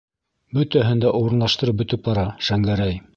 Бөтәһен 0.57 1.03
дә 1.03 1.11
урынлаштырып 1.21 1.79
бөтөп 1.83 2.05
бара 2.09 2.25
Шәңгәрәй. 2.49 3.01